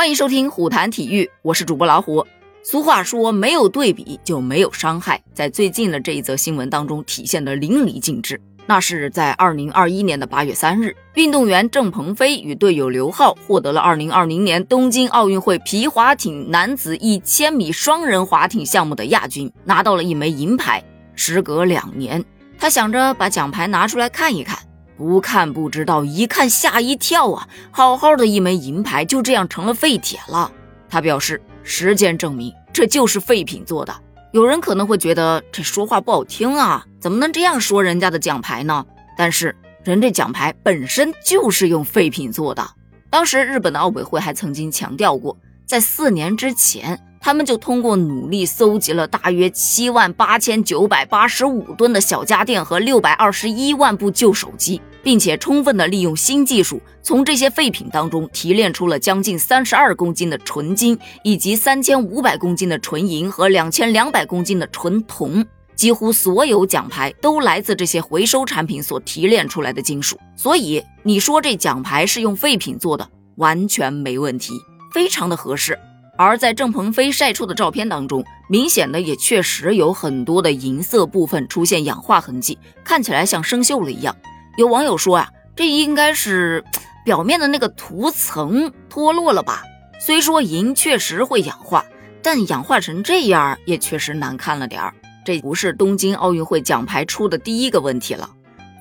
[0.00, 2.26] 欢迎收听虎谈体育，我是主播老虎。
[2.62, 8.40] 俗话说，没有对比就没有伤害，在最近的这一则新闻当中体现的淋漓尽致。
[8.64, 20.82] 那是在二零二一年的八月三日，运动员郑鹏飞与队友刘浩获得了二零二零年东京奥运会皮划艇男子一千米双人划艇项目的亚军，拿到了一枚银牌。
[21.14, 22.24] 时隔两年，
[22.58, 24.58] 他想着把奖牌拿出来看一看。
[25.00, 27.48] 不看不知道，一看吓一跳啊！
[27.70, 30.52] 好好的一枚银牌就这样成了废铁了。
[30.90, 33.94] 他表示，时间证明这就是废品做的。
[34.32, 38.84] 有人可能会觉得这说话不好听啊，怎么能这样说人家的奖牌呢？
[39.16, 42.62] 但是人这奖牌本身就是用废品做的。
[43.08, 47.00] 当时日本的奥委会还曾经强调过，在四年之前。
[47.22, 65.44] 他们就通过努力搜集了大约七万八千九百八十五吨的小家电和六百二十一万部旧手机，并且充分的利用新技术，从这些废品当中提炼出了将近三十二公斤的纯金，以及三千五百公斤的纯银和两千两百公斤的纯铜。
[65.76, 74.52] 几乎所有奖牌都来自这些回收产品所提炼出来的金属，所以你说这奖牌是用废品做的，完全没问题，
[74.92, 75.78] 非常的合适。
[76.18, 84.14] 而在郑鹏飞晒出的照片当中，明显的也确实有很多的银色部分出现氧化痕迹，看起来像生锈了一样。
[84.60, 86.62] 有网友说呀，这应该是
[87.02, 89.62] 表面的那个涂层脱落了吧？
[89.98, 91.82] 虽说银确实会氧化，
[92.22, 94.92] 但氧化成这样也确实难看了点儿。
[95.24, 98.28] 这不是东京奥运会奖牌出的第一个问题了，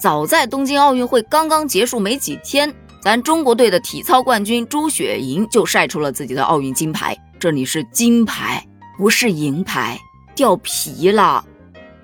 [0.01, 7.17] 早在东京奥运会刚刚结束没几天，咱中国队的体操冠军朱雪莹就晒出了自己的奥运金牌。
[7.39, 8.61] 这里是金牌，
[8.97, 9.97] 不是银牌，
[10.35, 11.45] 掉皮了。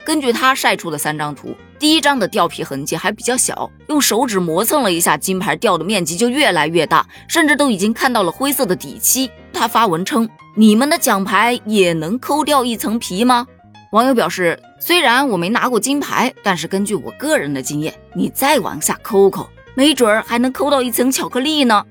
[0.06, 9.32] 根据他晒出的三张图，第一张的掉皮痕迹还比较小，用手指磨蹭了一下，金牌掉的面积就越来越大，甚至都已经看到了灰色的底漆。
[9.52, 13.48] 他发文称：“你们的奖牌也能抠掉一层皮吗？”
[13.94, 21.84] 网友表示：“虽然我没拿过金牌，但是根据我个人的经验，你再往下抠抠，没准儿还能抠到一层巧克力呢。”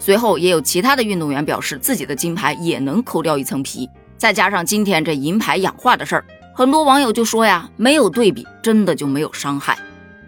[0.00, 3.88] 随后也有其他的运动员表示，自己的金牌也能抠掉一层皮。
[4.16, 6.24] 再加上今天这银牌氧化的事儿，
[6.60, 9.78] 很多网友就说呀，没有对比，真的就没有伤害。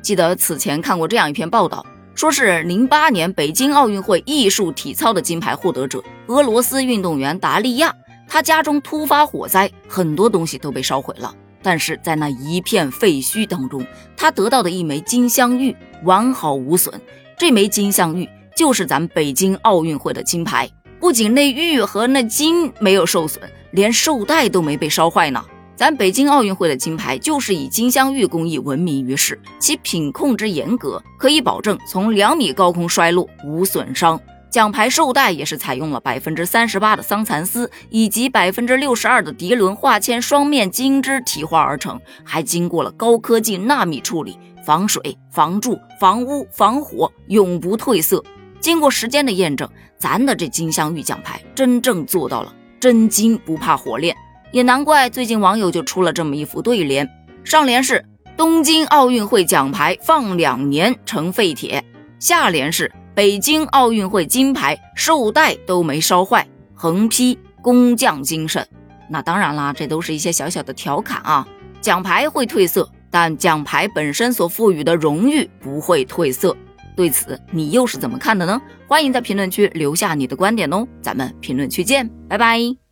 [0.00, 1.84] 记得此前看过这样一篇报道，
[2.14, 7.94] 说是零八年北京奥运会艺术体操的金牌获得者俄罗斯运动员达利亚，
[8.26, 11.30] 他家中突发火灾，很多东西都被烧毁了，
[11.62, 13.84] 但是在那一片废墟当中，
[14.16, 16.98] 他得到的一枚金镶玉完好无损。
[17.36, 18.26] 这枚金镶玉。
[18.56, 25.44] 就是咱北京奥运会的金牌，不仅那玉和那金没有受损，连绶带都没被烧坏呢。
[25.74, 34.20] 咱北京奥运会的金牌就是以金镶玉工艺闻名于世，其品控之严格，可以保证从两米高空摔落无损伤。
[34.50, 48.22] 奖牌绶带也是采用了百分之三十八的桑蚕丝以及百分之六十二的涤纶化纤双面金织提花而成，还经过了高科技纳米处理，防水、防蛀、防污、防火，永不褪色。
[48.60, 49.66] 经过时间的验证，
[49.98, 54.14] 咱的这金镶玉奖牌真正做到了真金不怕火炼，
[54.52, 57.08] 也难怪最近网友就出了这么一副对联，
[57.42, 58.04] 上联是
[58.36, 61.82] 东京奥运会奖牌放两年成废铁，
[62.18, 68.66] 下联是北京奥运会金牌绶带都没烧坏，横批工匠精神。
[69.08, 71.48] 那当然啦，这都是一些小小的调侃啊，
[71.80, 76.54] 奖牌会褪色，但奖牌本身所赋予的荣誉不会褪色。
[76.94, 78.60] 对此，你又是怎么看的呢？
[78.86, 82.91] 欢迎在评论区留下你的观点哦，咱们评论区见，拜拜。